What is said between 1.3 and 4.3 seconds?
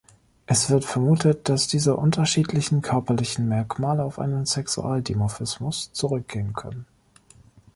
dass diese unterschiedlichen körperlichen Merkmale auf